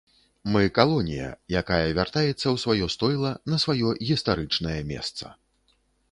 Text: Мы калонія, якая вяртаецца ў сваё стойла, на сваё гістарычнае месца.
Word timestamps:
Мы 0.53 0.61
калонія, 0.77 1.25
якая 1.61 1.89
вяртаецца 1.99 2.33
ў 2.53 2.57
сваё 2.63 2.87
стойла, 2.95 3.31
на 3.53 3.59
сваё 3.65 3.91
гістарычнае 4.09 4.79
месца. 4.93 5.31